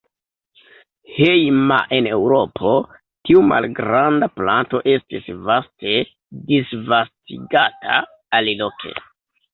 [1.17, 2.71] Hejma en Eŭropo,
[3.29, 5.95] tiu malgranda planto estis vaste
[6.53, 8.01] disvastigata
[8.41, 8.97] aliloke.